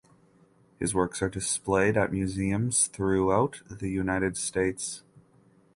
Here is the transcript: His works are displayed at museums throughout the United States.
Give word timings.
His 0.79 0.95
works 0.95 1.21
are 1.21 1.29
displayed 1.29 1.95
at 1.95 2.11
museums 2.11 2.87
throughout 2.87 3.61
the 3.69 3.91
United 3.91 4.35
States. 4.35 5.03